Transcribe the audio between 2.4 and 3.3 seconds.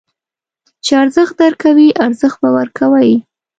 ورکړئ.